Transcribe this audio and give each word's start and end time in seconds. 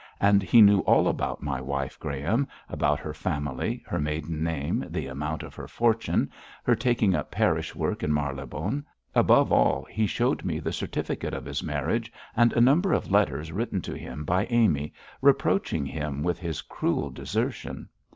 And 0.19 0.41
he 0.41 0.63
knew 0.63 0.79
all 0.79 1.07
about 1.07 1.43
my 1.43 1.61
wife, 1.61 1.99
Graham 1.99 2.47
about 2.69 2.99
her 3.01 3.13
family, 3.13 3.83
her 3.85 3.99
maiden 3.99 4.43
name, 4.43 4.83
the 4.89 5.05
amount 5.05 5.43
of 5.43 5.53
her 5.53 5.67
fortune, 5.67 6.31
her 6.63 6.73
taking 6.73 7.13
up 7.13 7.29
parish 7.29 7.75
work 7.75 8.01
in 8.01 8.11
Marylebone. 8.11 8.83
Above 9.13 9.51
all, 9.51 9.83
he 9.85 10.07
showed 10.07 10.43
me 10.43 10.57
the 10.59 10.73
certificate 10.73 11.35
of 11.35 11.45
his 11.45 11.61
marriage, 11.61 12.11
and 12.35 12.51
a 12.53 12.59
number 12.61 12.93
of 12.93 13.11
letters 13.11 13.51
written 13.51 13.79
to 13.83 13.93
him 13.95 14.25
by 14.25 14.47
Amy, 14.49 14.91
reproaching 15.21 15.85
him 15.85 16.23
with 16.23 16.39
his 16.39 16.63
cruel 16.63 17.11
desertion. 17.11 17.87